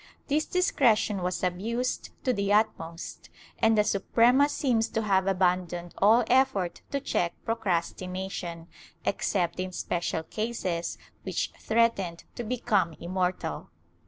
^ 0.25 0.27
This 0.29 0.45
discretion 0.47 1.21
was 1.21 1.43
abused 1.43 2.09
to 2.23 2.33
the 2.33 2.51
utmost 2.51 3.29
and 3.59 3.77
the 3.77 3.83
Suprema 3.83 4.49
seems 4.49 4.89
to 4.89 5.03
have 5.03 5.27
abandoned 5.27 5.93
all 5.99 6.23
effort 6.27 6.81
to 6.89 6.99
check 6.99 7.35
procrastination, 7.45 8.67
except 9.05 9.59
in 9.59 9.71
special 9.71 10.23
cases 10.23 10.97
which 11.21 11.51
threatened 11.59 12.23
to 12.33 12.43
become 12.43 12.95
immortal. 12.99 13.69